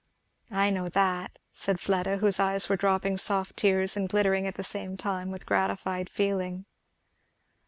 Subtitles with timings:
[0.49, 4.63] "I know that," said Fleda, whose eyes were dropping soft tears and glittering at the
[4.63, 6.65] same time with gratified feeling.